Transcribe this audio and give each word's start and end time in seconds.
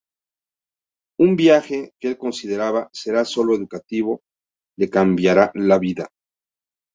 Un 1.25 1.35
viaje, 1.35 1.77
que 1.99 2.07
el 2.11 2.17
considera 2.23 2.81
será 3.01 3.23
solo 3.23 3.53
educativo, 3.53 4.21
le 4.79 4.89
cambiará 4.89 5.51
la 5.53 5.77
vida. 5.77 6.09